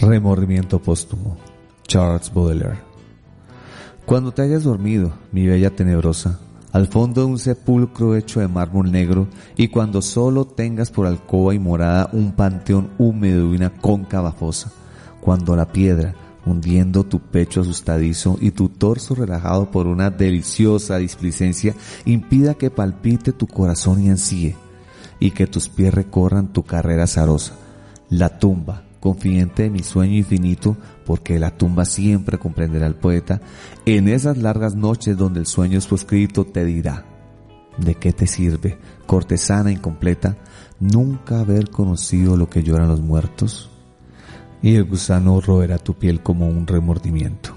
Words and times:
Remordimiento 0.00 0.78
póstumo. 0.78 1.36
Charles 1.88 2.32
Baudelaire. 2.32 2.78
Cuando 4.06 4.32
te 4.32 4.42
hayas 4.42 4.62
dormido, 4.62 5.12
mi 5.32 5.44
bella 5.44 5.74
tenebrosa, 5.74 6.38
al 6.70 6.86
fondo 6.86 7.22
de 7.22 7.26
un 7.26 7.38
sepulcro 7.40 8.14
hecho 8.14 8.38
de 8.38 8.46
mármol 8.46 8.92
negro, 8.92 9.26
y 9.56 9.66
cuando 9.66 10.02
solo 10.02 10.44
tengas 10.44 10.92
por 10.92 11.08
alcoba 11.08 11.52
y 11.52 11.58
morada 11.58 12.10
un 12.12 12.30
panteón 12.30 12.90
húmedo 12.96 13.52
y 13.52 13.56
una 13.56 13.70
cóncava 13.70 14.30
fosa, 14.30 14.70
cuando 15.20 15.56
la 15.56 15.66
piedra, 15.72 16.14
hundiendo 16.46 17.02
tu 17.02 17.18
pecho 17.18 17.62
asustadizo 17.62 18.38
y 18.40 18.52
tu 18.52 18.68
torso 18.68 19.16
relajado 19.16 19.68
por 19.72 19.88
una 19.88 20.10
deliciosa 20.10 20.98
displicencia, 20.98 21.74
impida 22.04 22.54
que 22.54 22.70
palpite 22.70 23.32
tu 23.32 23.48
corazón 23.48 24.00
y 24.00 24.10
ansíe, 24.10 24.56
y 25.20 25.32
que 25.32 25.46
tus 25.46 25.68
pies 25.68 25.92
recorran 25.92 26.52
tu 26.52 26.62
carrera 26.62 27.04
azarosa, 27.04 27.54
la 28.10 28.38
tumba, 28.38 28.82
confidente 29.00 29.64
de 29.64 29.70
mi 29.70 29.82
sueño 29.82 30.16
infinito, 30.16 30.76
porque 31.04 31.38
la 31.38 31.56
tumba 31.56 31.84
siempre 31.84 32.38
comprenderá 32.38 32.86
al 32.86 32.96
poeta, 32.96 33.40
en 33.86 34.08
esas 34.08 34.38
largas 34.38 34.74
noches 34.74 35.16
donde 35.16 35.40
el 35.40 35.46
sueño 35.46 35.78
es 35.78 35.86
proscrito 35.86 36.44
te 36.44 36.64
dirá, 36.64 37.04
¿de 37.78 37.94
qué 37.94 38.12
te 38.12 38.26
sirve, 38.26 38.78
cortesana 39.06 39.70
incompleta, 39.70 40.36
nunca 40.80 41.40
haber 41.40 41.70
conocido 41.70 42.36
lo 42.36 42.48
que 42.48 42.62
lloran 42.62 42.88
los 42.88 43.00
muertos? 43.00 43.70
Y 44.60 44.74
el 44.74 44.84
gusano 44.84 45.40
roerá 45.40 45.78
tu 45.78 45.94
piel 45.94 46.20
como 46.20 46.48
un 46.48 46.66
remordimiento. 46.66 47.47